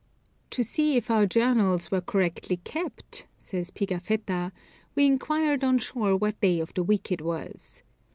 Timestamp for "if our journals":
0.97-1.91